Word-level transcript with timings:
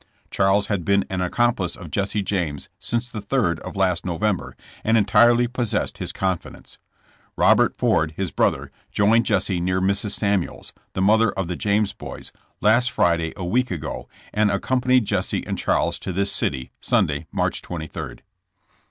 Charles 0.31 0.65
had 0.65 0.83
been 0.83 1.05
an 1.11 1.21
accomplice 1.21 1.75
of 1.75 1.91
Jesse 1.91 2.23
James 2.23 2.69
since 2.79 3.07
the 3.07 3.21
third 3.21 3.59
of 3.59 3.75
last 3.75 4.03
November, 4.03 4.55
and 4.83 4.97
entirely 4.97 5.45
possessed 5.47 5.99
his 5.99 6.11
confidence. 6.11 6.79
Robert 7.35 7.75
Ford, 7.77 8.13
his 8.17 8.31
brother, 8.31 8.71
joined 8.91 9.27
Jesse 9.27 9.59
near 9.61 9.79
Mrs. 9.79 10.13
Samuels 10.17 10.73
(the 10.93 11.03
mother 11.03 11.29
of 11.33 11.47
the 11.47 11.55
James 11.55 11.93
boys), 11.93 12.31
last 12.61 12.89
Friday 12.89 13.31
a 13.37 13.45
week 13.45 13.69
ago, 13.69 14.09
and 14.33 14.49
ac 14.49 14.61
companied 14.61 15.05
Jesse 15.05 15.45
and 15.45 15.55
Charles 15.55 15.99
to 15.99 16.11
this 16.11 16.31
city 16.31 16.71
Sunday, 16.79 17.27
March 17.31 17.61
23. 17.61 17.91
OUTI^AWED 17.91 18.01
AND 18.01 18.07
HUNTED. 18.07 18.23